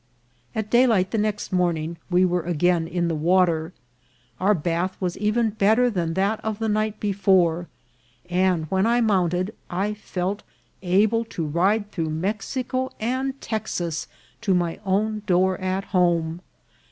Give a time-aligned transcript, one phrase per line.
[0.55, 3.71] At daylight the next morning we were again in the water.
[4.39, 7.67] Our bath was even better than that of the night before,
[8.27, 10.41] and when I mounted I felt
[10.81, 14.07] able to ride through Mexico and Texas
[14.41, 16.41] to my own door at home.